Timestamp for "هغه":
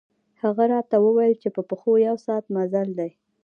0.41-0.63